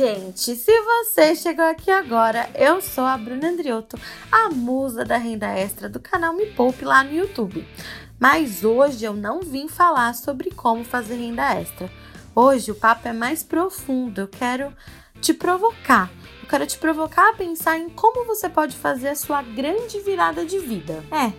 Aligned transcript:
Gente! 0.00 0.56
Se 0.56 0.72
você 0.80 1.36
chegou 1.36 1.66
aqui 1.66 1.90
agora, 1.90 2.48
eu 2.54 2.80
sou 2.80 3.04
a 3.04 3.18
Bruna 3.18 3.48
Andriotto, 3.48 4.00
a 4.32 4.48
musa 4.48 5.04
da 5.04 5.18
renda 5.18 5.46
extra 5.48 5.90
do 5.90 6.00
canal 6.00 6.32
Me 6.32 6.46
Poupe 6.46 6.86
lá 6.86 7.04
no 7.04 7.12
YouTube. 7.12 7.68
Mas 8.18 8.64
hoje 8.64 9.04
eu 9.04 9.12
não 9.12 9.42
vim 9.42 9.68
falar 9.68 10.14
sobre 10.14 10.52
como 10.52 10.84
fazer 10.84 11.16
renda 11.16 11.54
extra. 11.54 11.90
Hoje 12.34 12.70
o 12.70 12.74
papo 12.74 13.08
é 13.08 13.12
mais 13.12 13.42
profundo, 13.42 14.22
eu 14.22 14.28
quero 14.28 14.74
te 15.20 15.34
provocar. 15.34 16.10
Eu 16.42 16.48
quero 16.48 16.66
te 16.66 16.78
provocar 16.78 17.28
a 17.28 17.34
pensar 17.34 17.78
em 17.78 17.90
como 17.90 18.24
você 18.24 18.48
pode 18.48 18.74
fazer 18.74 19.08
a 19.08 19.16
sua 19.16 19.42
grande 19.42 20.00
virada 20.00 20.46
de 20.46 20.58
vida. 20.58 21.04
É, 21.12 21.30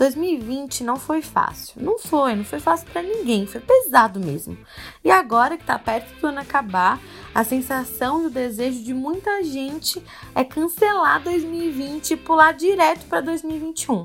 2020 0.00 0.82
não 0.82 0.96
foi 0.96 1.20
fácil. 1.20 1.74
Não 1.76 1.98
foi, 1.98 2.34
não 2.34 2.42
foi 2.42 2.58
fácil 2.58 2.88
para 2.90 3.02
ninguém, 3.02 3.46
foi 3.46 3.60
pesado 3.60 4.18
mesmo. 4.18 4.56
E 5.04 5.10
agora 5.10 5.58
que 5.58 5.64
tá 5.64 5.78
perto 5.78 6.18
do 6.18 6.26
ano 6.26 6.40
acabar, 6.40 6.98
a 7.34 7.44
sensação 7.44 8.22
e 8.22 8.26
o 8.26 8.30
desejo 8.30 8.82
de 8.82 8.94
muita 8.94 9.44
gente 9.44 10.02
é 10.34 10.42
cancelar 10.42 11.22
2020 11.22 12.12
e 12.12 12.16
pular 12.16 12.52
direto 12.52 13.04
para 13.08 13.20
2021. 13.20 14.02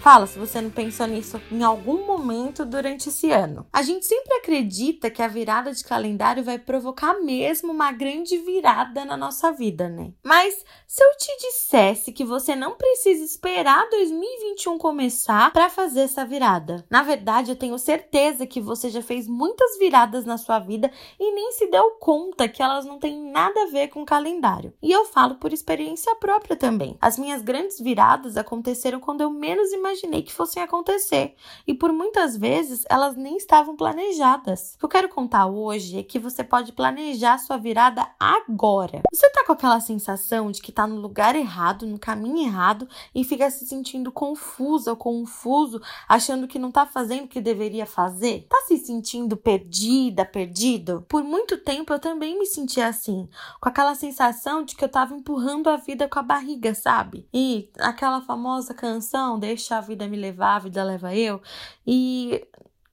Fala 0.00 0.26
se 0.26 0.38
você 0.38 0.62
não 0.62 0.70
pensou 0.70 1.06
nisso 1.06 1.38
em 1.52 1.62
algum 1.62 2.06
momento 2.06 2.64
durante 2.64 3.10
esse 3.10 3.30
ano. 3.30 3.66
A 3.70 3.82
gente 3.82 4.06
sempre 4.06 4.32
acredita 4.32 5.10
que 5.10 5.22
a 5.22 5.28
virada 5.28 5.74
de 5.74 5.84
calendário 5.84 6.42
vai 6.42 6.58
provocar 6.58 7.20
mesmo 7.20 7.70
uma 7.70 7.92
grande 7.92 8.38
virada 8.38 9.04
na 9.04 9.14
nossa 9.14 9.52
vida, 9.52 9.90
né? 9.90 10.12
Mas 10.24 10.64
se 10.86 11.04
eu 11.04 11.08
te 11.18 11.36
dissesse 11.38 12.12
que 12.12 12.24
você 12.24 12.56
não 12.56 12.76
precisa 12.76 13.22
esperar 13.22 13.90
2021 13.90 14.78
começar 14.78 15.52
para 15.52 15.68
fazer 15.68 16.00
essa 16.00 16.24
virada, 16.24 16.82
na 16.88 17.02
verdade 17.02 17.50
eu 17.50 17.56
tenho 17.56 17.78
certeza 17.78 18.46
que 18.46 18.60
você 18.60 18.88
já 18.88 19.02
fez 19.02 19.28
muitas 19.28 19.78
viradas 19.78 20.24
na 20.24 20.38
sua 20.38 20.58
vida 20.60 20.90
e 21.18 21.34
nem 21.34 21.52
se 21.52 21.66
deu 21.66 21.90
conta 22.00 22.48
que 22.48 22.62
elas 22.62 22.86
não 22.86 22.98
têm 22.98 23.30
nada 23.30 23.64
a 23.64 23.66
ver 23.66 23.88
com 23.88 24.00
o 24.00 24.06
calendário. 24.06 24.72
E 24.82 24.90
eu 24.90 25.04
falo 25.04 25.34
por 25.34 25.52
experiência 25.52 26.14
própria 26.14 26.56
também. 26.56 26.96
As 27.02 27.18
minhas 27.18 27.42
grandes 27.42 27.78
viradas 27.78 28.38
aconteceram 28.38 28.98
quando 28.98 29.20
eu 29.20 29.30
menos 29.30 29.70
imaginei 29.72 29.89
imaginei 29.90 30.22
que 30.22 30.32
fossem 30.32 30.62
acontecer. 30.62 31.34
E 31.66 31.74
por 31.74 31.92
muitas 31.92 32.36
vezes 32.36 32.84
elas 32.88 33.16
nem 33.16 33.36
estavam 33.36 33.76
planejadas. 33.76 34.74
O 34.74 34.78
que 34.78 34.84
eu 34.84 34.88
quero 34.88 35.08
contar 35.08 35.46
hoje 35.46 35.98
é 35.98 36.02
que 36.02 36.18
você 36.18 36.44
pode 36.44 36.72
planejar 36.72 37.38
sua 37.38 37.56
virada 37.56 38.06
agora. 38.18 39.02
Você 39.12 39.28
tá 39.30 39.44
com 39.44 39.52
aquela 39.52 39.80
sensação 39.80 40.50
de 40.50 40.62
que 40.62 40.72
tá 40.72 40.86
no 40.86 40.96
lugar 40.96 41.34
errado, 41.34 41.86
no 41.86 41.98
caminho 41.98 42.46
errado 42.46 42.88
e 43.14 43.24
fica 43.24 43.50
se 43.50 43.66
sentindo 43.66 44.12
confusa 44.12 44.90
ou 44.90 44.96
confuso, 44.96 45.80
achando 46.08 46.46
que 46.46 46.58
não 46.58 46.70
tá 46.70 46.86
fazendo 46.86 47.24
o 47.24 47.28
que 47.28 47.40
deveria 47.40 47.86
fazer? 47.86 48.46
Tá 48.48 48.64
se 48.66 48.76
sentindo 48.78 49.36
perdida, 49.36 50.24
perdido? 50.24 51.04
Por 51.08 51.22
muito 51.22 51.58
tempo 51.58 51.92
eu 51.92 51.98
também 51.98 52.38
me 52.38 52.46
sentia 52.46 52.86
assim, 52.86 53.28
com 53.60 53.68
aquela 53.68 53.94
sensação 53.94 54.62
de 54.64 54.76
que 54.76 54.84
eu 54.84 54.88
tava 54.88 55.14
empurrando 55.14 55.68
a 55.68 55.76
vida 55.76 56.08
com 56.08 56.18
a 56.18 56.22
barriga, 56.22 56.74
sabe? 56.74 57.26
E 57.32 57.70
aquela 57.78 58.20
famosa 58.20 58.74
canção, 58.74 59.38
deixa 59.38 59.79
a 59.80 59.82
vida 59.82 60.06
me 60.06 60.16
levar, 60.16 60.56
a 60.56 60.60
vida 60.60 60.84
leva 60.84 61.14
eu. 61.14 61.42
E 61.86 62.46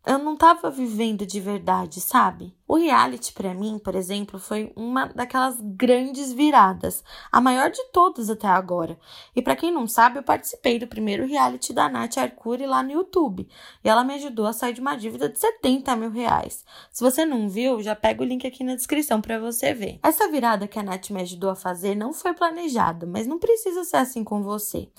eu 0.06 0.18
não 0.18 0.36
tava 0.36 0.72
vivendo 0.72 1.26
de 1.26 1.40
verdade, 1.40 2.02
sabe? 2.02 2.57
O 2.68 2.76
reality 2.76 3.32
para 3.32 3.54
mim, 3.54 3.80
por 3.80 3.96
exemplo, 3.96 4.38
foi 4.38 4.74
uma 4.76 5.06
daquelas 5.06 5.56
grandes 5.62 6.34
viradas, 6.34 7.02
a 7.32 7.40
maior 7.40 7.72
de 7.72 7.82
todas 7.94 8.30
até 8.30 8.48
agora. 8.48 9.00
E 9.34 9.42
para 9.42 9.56
quem 9.56 9.72
não 9.72 9.88
sabe, 9.88 10.20
eu 10.20 10.24
participei 10.24 10.78
do 10.78 10.86
primeiro 10.86 11.26
reality 11.26 11.72
da 11.72 11.88
Nath 11.88 12.18
Arcuri 12.18 12.66
lá 12.66 12.84
no 12.84 12.92
YouTube, 12.92 13.48
e 13.84 13.90
ela 13.90 14.04
me 14.04 14.16
ajudou 14.16 14.46
a 14.46 14.52
sair 14.52 14.74
de 14.74 14.82
uma 14.82 14.98
dívida 14.98 15.30
de 15.30 15.40
70 15.40 15.96
mil 15.96 16.12
reais. 16.12 16.66
Se 16.92 17.02
você 17.02 17.26
não 17.26 17.48
viu, 17.48 17.82
já 17.82 17.96
pega 17.96 18.22
o 18.22 18.26
link 18.26 18.46
aqui 18.46 18.66
na 18.66 18.76
descrição 18.76 19.22
para 19.22 19.40
você 19.40 19.74
ver. 19.74 20.00
Essa 20.04 20.30
virada 20.30 20.68
que 20.68 20.78
a 20.78 20.84
Nath 20.84 21.10
me 21.10 21.22
ajudou 21.22 21.50
a 21.50 21.56
fazer 21.56 21.96
não 21.96 22.12
foi 22.12 22.34
planejada, 22.34 23.06
mas 23.06 23.26
não 23.26 23.40
precisa 23.40 23.86
ser 23.86 23.98
assim 23.98 24.26
com 24.26 24.44
você. 24.44 24.90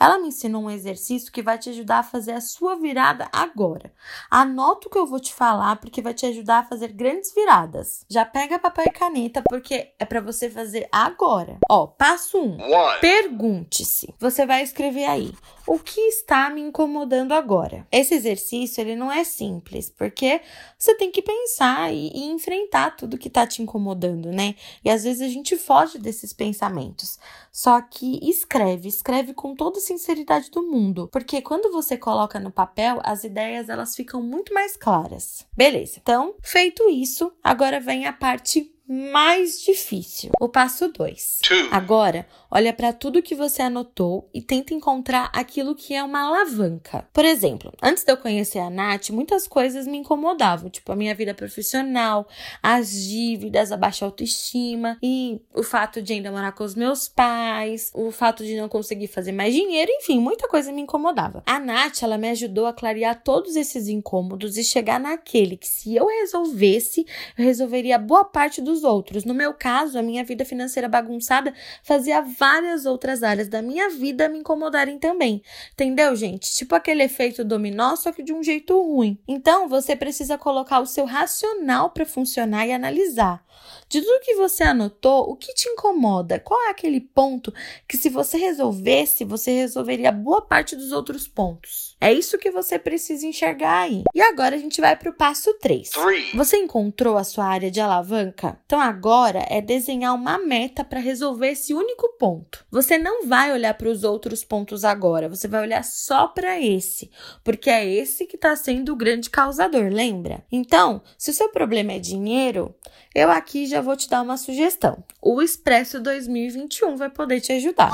Ela 0.00 0.18
me 0.18 0.28
ensinou 0.28 0.62
um 0.62 0.70
exercício 0.70 1.30
que 1.30 1.42
vai 1.42 1.58
te 1.58 1.68
ajudar 1.68 1.98
a 1.98 2.02
fazer 2.02 2.32
a 2.32 2.40
sua 2.40 2.76
virada 2.76 3.28
agora. 3.30 3.92
Anota 4.30 4.88
o 4.88 4.90
que 4.90 4.98
eu 4.98 5.06
vou 5.06 5.20
te 5.20 5.34
falar, 5.34 5.76
porque 5.76 6.00
vai 6.00 6.14
te 6.14 6.24
ajudar 6.24 6.60
a 6.60 6.64
fazer 6.64 6.88
grandes 6.92 7.17
grandes 7.18 7.34
viradas. 7.34 8.04
Já 8.08 8.24
pega 8.24 8.58
papel 8.58 8.84
e 8.86 8.92
caneta 8.92 9.42
porque 9.48 9.92
é 9.98 10.04
para 10.04 10.20
você 10.20 10.48
fazer 10.48 10.88
agora. 10.92 11.58
Ó, 11.68 11.86
passo 11.86 12.38
1. 12.38 12.44
Um, 12.44 12.58
Pergunte-se. 13.00 14.14
Você 14.18 14.46
vai 14.46 14.62
escrever 14.62 15.04
aí: 15.04 15.32
o 15.68 15.78
que 15.78 16.00
está 16.00 16.48
me 16.48 16.62
incomodando 16.62 17.32
agora? 17.32 17.86
Esse 17.92 18.14
exercício 18.14 18.80
ele 18.80 18.96
não 18.96 19.12
é 19.12 19.22
simples, 19.22 19.90
porque 19.90 20.40
você 20.78 20.94
tem 20.94 21.10
que 21.10 21.20
pensar 21.20 21.92
e, 21.92 22.08
e 22.08 22.24
enfrentar 22.30 22.96
tudo 22.96 23.18
que 23.18 23.28
está 23.28 23.46
te 23.46 23.60
incomodando, 23.60 24.32
né? 24.32 24.54
E 24.82 24.88
às 24.88 25.04
vezes 25.04 25.20
a 25.20 25.28
gente 25.28 25.58
foge 25.58 25.98
desses 25.98 26.32
pensamentos. 26.32 27.18
Só 27.52 27.82
que 27.82 28.18
escreve, 28.22 28.88
escreve 28.88 29.34
com 29.34 29.54
toda 29.54 29.78
a 29.78 29.82
sinceridade 29.82 30.50
do 30.50 30.62
mundo, 30.62 31.06
porque 31.12 31.42
quando 31.42 31.70
você 31.70 31.98
coloca 31.98 32.40
no 32.40 32.50
papel, 32.50 32.98
as 33.04 33.22
ideias 33.24 33.68
elas 33.68 33.94
ficam 33.94 34.22
muito 34.22 34.54
mais 34.54 34.74
claras. 34.74 35.46
Beleza? 35.54 35.98
Então, 36.00 36.34
feito 36.40 36.88
isso, 36.88 37.30
agora 37.44 37.78
vem 37.78 38.06
a 38.06 38.12
parte 38.12 38.72
mais 38.88 39.60
difícil. 39.60 40.30
O 40.40 40.48
passo 40.48 40.88
2. 40.88 41.40
Agora, 41.70 42.26
olha 42.50 42.72
para 42.72 42.90
tudo 42.92 43.22
que 43.22 43.34
você 43.34 43.60
anotou 43.60 44.30
e 44.32 44.40
tenta 44.40 44.72
encontrar 44.72 45.30
aquilo 45.34 45.74
que 45.74 45.94
é 45.94 46.02
uma 46.02 46.22
alavanca. 46.22 47.06
Por 47.12 47.24
exemplo, 47.24 47.70
antes 47.82 48.02
de 48.02 48.10
eu 48.10 48.16
conhecer 48.16 48.60
a 48.60 48.70
Nath, 48.70 49.10
muitas 49.10 49.46
coisas 49.46 49.86
me 49.86 49.98
incomodavam, 49.98 50.70
tipo 50.70 50.90
a 50.90 50.96
minha 50.96 51.14
vida 51.14 51.34
profissional, 51.34 52.26
as 52.62 52.90
dívidas, 52.90 53.70
a 53.70 53.76
baixa 53.76 54.06
autoestima 54.06 54.96
e 55.02 55.38
o 55.54 55.62
fato 55.62 56.00
de 56.00 56.14
ainda 56.14 56.32
morar 56.32 56.52
com 56.52 56.64
os 56.64 56.74
meus 56.74 57.08
pais, 57.08 57.90
o 57.94 58.10
fato 58.10 58.42
de 58.42 58.56
não 58.56 58.68
conseguir 58.68 59.08
fazer 59.08 59.32
mais 59.32 59.52
dinheiro, 59.52 59.90
enfim, 59.92 60.18
muita 60.18 60.48
coisa 60.48 60.72
me 60.72 60.80
incomodava. 60.80 61.42
A 61.44 61.60
Nath, 61.60 62.02
ela 62.02 62.16
me 62.16 62.30
ajudou 62.30 62.66
a 62.66 62.72
clarear 62.72 63.22
todos 63.22 63.54
esses 63.54 63.86
incômodos 63.88 64.56
e 64.56 64.64
chegar 64.64 64.98
naquele 64.98 65.58
que 65.58 65.68
se 65.68 65.94
eu 65.94 66.06
resolvesse, 66.06 67.04
eu 67.36 67.44
resolveria 67.44 67.98
boa 67.98 68.24
parte 68.24 68.62
dos 68.62 68.77
dos 68.78 68.84
outros. 68.84 69.24
No 69.24 69.34
meu 69.34 69.52
caso, 69.52 69.98
a 69.98 70.02
minha 70.02 70.24
vida 70.24 70.44
financeira 70.44 70.88
bagunçada 70.88 71.52
fazia 71.82 72.20
várias 72.20 72.86
outras 72.86 73.22
áreas 73.22 73.48
da 73.48 73.60
minha 73.60 73.90
vida 73.90 74.28
me 74.28 74.38
incomodarem 74.38 74.98
também. 74.98 75.42
Entendeu, 75.72 76.14
gente? 76.14 76.54
Tipo 76.54 76.74
aquele 76.74 77.02
efeito 77.02 77.44
dominó, 77.44 77.96
só 77.96 78.12
que 78.12 78.22
de 78.22 78.32
um 78.32 78.42
jeito 78.42 78.80
ruim. 78.80 79.18
Então, 79.26 79.68
você 79.68 79.96
precisa 79.96 80.38
colocar 80.38 80.80
o 80.80 80.86
seu 80.86 81.04
racional 81.04 81.90
para 81.90 82.06
funcionar 82.06 82.66
e 82.66 82.72
analisar. 82.72 83.44
De 83.88 84.02
tudo 84.02 84.20
que 84.20 84.34
você 84.34 84.62
anotou, 84.62 85.30
o 85.30 85.36
que 85.36 85.54
te 85.54 85.68
incomoda? 85.68 86.38
Qual 86.38 86.60
é 86.66 86.70
aquele 86.70 87.00
ponto 87.00 87.52
que, 87.88 87.96
se 87.96 88.08
você 88.08 88.36
resolvesse, 88.36 89.24
você 89.24 89.50
resolveria 89.52 90.12
boa 90.12 90.42
parte 90.42 90.76
dos 90.76 90.92
outros 90.92 91.26
pontos? 91.26 91.96
É 92.00 92.12
isso 92.12 92.38
que 92.38 92.50
você 92.50 92.78
precisa 92.78 93.26
enxergar 93.26 93.80
aí. 93.80 94.04
E 94.14 94.20
agora 94.20 94.56
a 94.56 94.58
gente 94.58 94.80
vai 94.80 94.94
para 94.94 95.10
o 95.10 95.14
passo 95.14 95.52
3. 95.54 95.90
Você 96.34 96.58
encontrou 96.58 97.16
a 97.16 97.24
sua 97.24 97.46
área 97.46 97.70
de 97.70 97.80
alavanca? 97.80 98.60
Então 98.68 98.82
agora 98.82 99.46
é 99.48 99.62
desenhar 99.62 100.14
uma 100.14 100.36
meta 100.36 100.84
para 100.84 101.00
resolver 101.00 101.52
esse 101.52 101.72
único 101.72 102.06
ponto. 102.18 102.66
Você 102.70 102.98
não 102.98 103.26
vai 103.26 103.50
olhar 103.50 103.72
para 103.72 103.88
os 103.88 104.04
outros 104.04 104.44
pontos 104.44 104.84
agora, 104.84 105.26
você 105.26 105.48
vai 105.48 105.62
olhar 105.62 105.82
só 105.82 106.28
para 106.28 106.60
esse, 106.60 107.10
porque 107.42 107.70
é 107.70 107.88
esse 107.88 108.26
que 108.26 108.36
está 108.36 108.54
sendo 108.54 108.92
o 108.92 108.96
grande 108.96 109.30
causador, 109.30 109.90
lembra? 109.90 110.44
Então, 110.52 111.00
se 111.16 111.30
o 111.30 111.34
seu 111.34 111.48
problema 111.48 111.92
é 111.94 111.98
dinheiro, 111.98 112.74
eu 113.14 113.30
aqui 113.30 113.64
já 113.64 113.80
vou 113.80 113.96
te 113.96 114.06
dar 114.06 114.20
uma 114.20 114.36
sugestão. 114.36 115.02
O 115.22 115.40
Expresso 115.40 115.98
2021 115.98 116.94
vai 116.94 117.08
poder 117.08 117.40
te 117.40 117.54
ajudar. 117.54 117.90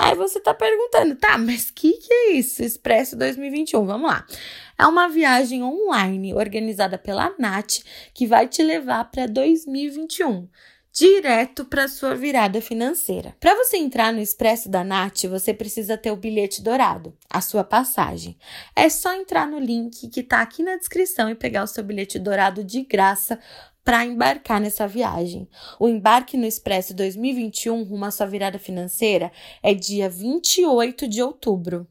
Aí 0.00 0.16
você 0.16 0.40
tá 0.40 0.52
perguntando, 0.52 1.14
tá, 1.14 1.38
mas 1.38 1.70
que 1.70 1.92
que 1.92 2.12
é 2.12 2.32
isso? 2.32 2.64
Expresso 2.64 3.16
2021, 3.16 3.86
vamos 3.86 4.10
lá. 4.10 4.26
É 4.78 4.86
uma 4.86 5.08
viagem 5.08 5.62
online 5.62 6.34
organizada 6.34 6.98
pela 6.98 7.32
Nath 7.38 7.78
que 8.12 8.26
vai 8.26 8.46
te 8.46 8.62
levar 8.62 9.04
para 9.10 9.26
2021 9.26 10.15
direto 10.96 11.66
para 11.66 11.88
sua 11.88 12.14
virada 12.14 12.58
financeira. 12.62 13.36
Para 13.38 13.54
você 13.54 13.76
entrar 13.76 14.14
no 14.14 14.18
Expresso 14.18 14.70
da 14.70 14.82
Nath, 14.82 15.24
você 15.24 15.52
precisa 15.52 15.98
ter 15.98 16.10
o 16.10 16.16
bilhete 16.16 16.62
dourado, 16.62 17.14
a 17.28 17.42
sua 17.42 17.62
passagem. 17.62 18.38
É 18.74 18.88
só 18.88 19.12
entrar 19.12 19.46
no 19.46 19.58
link 19.58 20.08
que 20.08 20.20
está 20.20 20.40
aqui 20.40 20.62
na 20.62 20.76
descrição 20.76 21.28
e 21.28 21.34
pegar 21.34 21.64
o 21.64 21.66
seu 21.66 21.84
bilhete 21.84 22.18
dourado 22.18 22.64
de 22.64 22.80
graça 22.80 23.38
para 23.84 24.06
embarcar 24.06 24.58
nessa 24.58 24.88
viagem. 24.88 25.46
O 25.78 25.86
embarque 25.86 26.34
no 26.36 26.46
Expresso 26.46 26.94
2021 26.94 27.84
rumo 27.84 28.06
à 28.06 28.10
sua 28.10 28.26
virada 28.26 28.58
financeira 28.58 29.30
é 29.62 29.74
dia 29.74 30.08
28 30.08 31.06
de 31.06 31.22
outubro. 31.22 31.86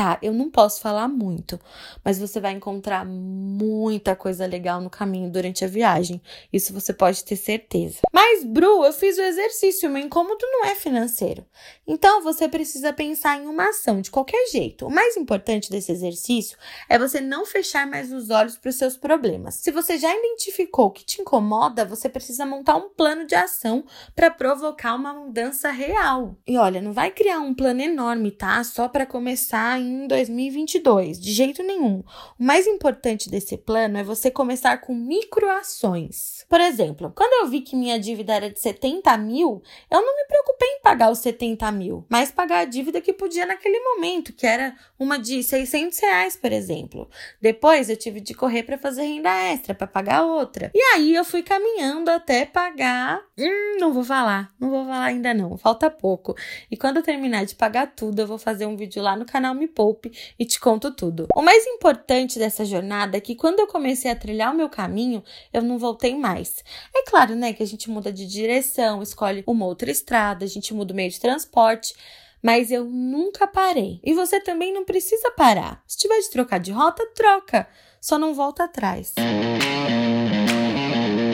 Tá, 0.00 0.18
eu 0.22 0.32
não 0.32 0.50
posso 0.50 0.80
falar 0.80 1.08
muito, 1.08 1.60
mas 2.02 2.18
você 2.18 2.40
vai 2.40 2.52
encontrar 2.52 3.04
muita 3.04 4.16
coisa 4.16 4.46
legal 4.46 4.80
no 4.80 4.88
caminho 4.88 5.30
durante 5.30 5.62
a 5.62 5.68
viagem. 5.68 6.22
Isso 6.50 6.72
você 6.72 6.90
pode 6.90 7.22
ter 7.22 7.36
certeza. 7.36 7.98
Mas, 8.10 8.42
Bru, 8.42 8.82
eu 8.82 8.94
fiz 8.94 9.18
o 9.18 9.20
exercício, 9.20 9.90
meu 9.90 10.02
incômodo 10.02 10.40
não 10.40 10.64
é 10.64 10.74
financeiro. 10.74 11.44
Então, 11.86 12.22
você 12.22 12.48
precisa 12.48 12.94
pensar 12.94 13.36
em 13.36 13.46
uma 13.46 13.68
ação 13.68 14.00
de 14.00 14.10
qualquer 14.10 14.46
jeito. 14.46 14.86
O 14.86 14.90
mais 14.90 15.18
importante 15.18 15.70
desse 15.70 15.92
exercício 15.92 16.56
é 16.88 16.98
você 16.98 17.20
não 17.20 17.44
fechar 17.44 17.86
mais 17.86 18.10
os 18.10 18.30
olhos 18.30 18.56
para 18.56 18.70
os 18.70 18.76
seus 18.76 18.96
problemas. 18.96 19.56
Se 19.56 19.70
você 19.70 19.98
já 19.98 20.16
identificou 20.16 20.86
o 20.86 20.90
que 20.92 21.04
te 21.04 21.20
incomoda, 21.20 21.84
você 21.84 22.08
precisa 22.08 22.46
montar 22.46 22.76
um 22.76 22.88
plano 22.88 23.26
de 23.26 23.34
ação 23.34 23.84
para 24.16 24.30
provocar 24.30 24.94
uma 24.94 25.12
mudança 25.12 25.70
real. 25.70 26.38
E 26.46 26.56
olha, 26.56 26.80
não 26.80 26.94
vai 26.94 27.10
criar 27.10 27.40
um 27.40 27.52
plano 27.52 27.82
enorme, 27.82 28.30
tá? 28.30 28.64
Só 28.64 28.88
para 28.88 29.04
começar 29.04 29.78
em 29.78 29.89
2022, 30.06 31.20
de 31.20 31.32
jeito 31.32 31.62
nenhum. 31.62 32.02
O 32.38 32.44
mais 32.44 32.66
importante 32.66 33.30
desse 33.30 33.56
plano 33.56 33.98
é 33.98 34.04
você 34.04 34.30
começar 34.30 34.78
com 34.78 34.94
microações. 34.94 36.44
Por 36.48 36.60
exemplo, 36.60 37.12
quando 37.14 37.44
eu 37.44 37.50
vi 37.50 37.60
que 37.60 37.76
minha 37.76 37.98
dívida 37.98 38.34
era 38.34 38.50
de 38.50 38.58
70 38.58 39.16
mil, 39.18 39.62
eu 39.90 40.02
não 40.02 40.16
me 40.16 40.24
preocupei 40.26 40.68
em 40.68 40.82
pagar 40.82 41.10
os 41.10 41.18
70 41.18 41.70
mil, 41.72 42.04
mas 42.08 42.30
pagar 42.30 42.60
a 42.60 42.64
dívida 42.64 43.00
que 43.00 43.12
podia 43.12 43.46
naquele 43.46 43.80
momento, 43.80 44.32
que 44.32 44.46
era 44.46 44.74
uma 44.98 45.18
de 45.18 45.42
600 45.42 45.98
reais, 45.98 46.36
por 46.36 46.52
exemplo. 46.52 47.08
Depois 47.40 47.88
eu 47.88 47.96
tive 47.96 48.20
de 48.20 48.34
correr 48.34 48.62
para 48.62 48.78
fazer 48.78 49.02
renda 49.02 49.30
extra, 49.30 49.74
para 49.74 49.86
pagar 49.86 50.24
outra. 50.24 50.70
E 50.74 50.82
aí 50.94 51.14
eu 51.14 51.24
fui 51.24 51.42
caminhando 51.42 52.10
até 52.10 52.44
pagar. 52.44 53.20
Hum, 53.38 53.78
não 53.78 53.92
vou 53.92 54.04
falar, 54.04 54.52
não 54.58 54.70
vou 54.70 54.84
falar 54.84 55.04
ainda 55.04 55.32
não, 55.34 55.56
falta 55.56 55.90
pouco. 55.90 56.34
E 56.70 56.76
quando 56.76 56.98
eu 56.98 57.02
terminar 57.02 57.44
de 57.44 57.54
pagar 57.54 57.86
tudo, 57.94 58.20
eu 58.20 58.26
vou 58.26 58.38
fazer 58.38 58.66
um 58.66 58.76
vídeo 58.76 59.02
lá 59.02 59.16
no 59.16 59.24
canal 59.24 59.54
Me 59.54 59.68
Poupe 59.70 60.12
e 60.38 60.44
te 60.44 60.60
conto 60.60 60.90
tudo. 60.94 61.26
O 61.34 61.42
mais 61.42 61.66
importante 61.66 62.38
dessa 62.38 62.64
jornada 62.64 63.16
é 63.16 63.20
que 63.20 63.34
quando 63.34 63.60
eu 63.60 63.66
comecei 63.66 64.10
a 64.10 64.16
trilhar 64.16 64.52
o 64.52 64.56
meu 64.56 64.68
caminho, 64.68 65.22
eu 65.52 65.62
não 65.62 65.78
voltei 65.78 66.14
mais. 66.16 66.62
É 66.94 67.02
claro, 67.04 67.34
né, 67.34 67.52
que 67.52 67.62
a 67.62 67.66
gente 67.66 67.90
muda 67.90 68.12
de 68.12 68.26
direção, 68.26 69.02
escolhe 69.02 69.44
uma 69.46 69.66
outra 69.66 69.90
estrada, 69.90 70.44
a 70.44 70.48
gente 70.48 70.74
muda 70.74 70.92
o 70.92 70.96
meio 70.96 71.10
de 71.10 71.20
transporte, 71.20 71.94
mas 72.42 72.70
eu 72.70 72.84
nunca 72.84 73.46
parei. 73.46 74.00
E 74.04 74.14
você 74.14 74.40
também 74.40 74.72
não 74.72 74.84
precisa 74.84 75.30
parar. 75.32 75.82
Se 75.86 75.98
tiver 75.98 76.18
de 76.20 76.30
trocar 76.30 76.58
de 76.58 76.72
rota, 76.72 77.06
troca, 77.14 77.68
só 78.00 78.18
não 78.18 78.34
volta 78.34 78.64
atrás. 78.64 79.14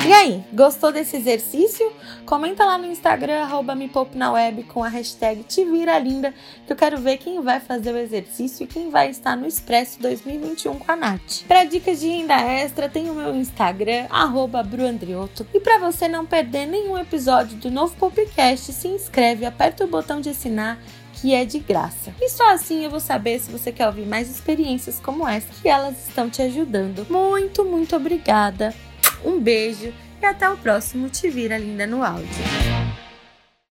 E 0.07 0.13
aí, 0.13 0.45
gostou 0.53 0.93
desse 0.93 1.17
exercício? 1.17 1.93
Comenta 2.25 2.65
lá 2.65 2.79
no 2.79 2.87
Instagram, 2.87 3.43
arroba 3.43 3.75
me 3.75 3.91
na 4.15 4.31
web 4.31 4.63
com 4.63 4.85
a 4.85 4.89
hashtag 4.89 5.43
Te 5.43 5.65
Vira 5.65 5.99
Linda, 5.99 6.33
que 6.65 6.73
eu 6.73 6.77
quero 6.77 6.99
ver 6.99 7.17
quem 7.17 7.41
vai 7.41 7.59
fazer 7.59 7.93
o 7.93 7.99
exercício 7.99 8.63
e 8.63 8.67
quem 8.69 8.89
vai 8.89 9.11
estar 9.11 9.37
no 9.37 9.49
Expresso 9.49 10.01
2021 10.01 10.79
com 10.79 10.93
a 10.93 10.95
Nath. 10.95 11.43
Para 11.49 11.65
dicas 11.65 11.99
de 11.99 12.07
renda 12.07 12.41
extra, 12.41 12.89
tem 12.89 13.11
o 13.11 13.15
meu 13.15 13.35
Instagram, 13.35 14.07
arroba 14.09 14.63
bruandrioto. 14.63 15.45
E 15.53 15.59
para 15.59 15.81
você 15.81 16.07
não 16.07 16.25
perder 16.25 16.67
nenhum 16.67 16.97
episódio 16.97 17.57
do 17.57 17.69
novo 17.69 17.97
podcast, 17.97 18.73
se 18.73 18.87
inscreve, 18.87 19.45
aperta 19.45 19.83
o 19.83 19.89
botão 19.89 20.21
de 20.21 20.29
assinar 20.29 20.79
que 21.15 21.35
é 21.35 21.45
de 21.45 21.59
graça. 21.59 22.15
E 22.21 22.29
só 22.29 22.53
assim 22.53 22.85
eu 22.85 22.91
vou 22.91 23.01
saber 23.01 23.41
se 23.41 23.51
você 23.51 23.73
quer 23.73 23.89
ouvir 23.89 24.07
mais 24.07 24.31
experiências 24.31 25.01
como 25.01 25.27
essa 25.27 25.49
que 25.61 25.69
elas 25.69 26.07
estão 26.07 26.31
te 26.31 26.43
ajudando. 26.43 27.05
Muito, 27.11 27.65
muito 27.65 27.97
obrigada 27.97 28.73
um 29.25 29.41
beijo 29.41 29.93
e 30.21 30.25
até 30.25 30.49
o 30.49 30.57
próximo 30.57 31.09
Te 31.09 31.29
Vira 31.29 31.59
Linda 31.59 31.87
no 31.87 32.03
Áudio. 32.03 32.86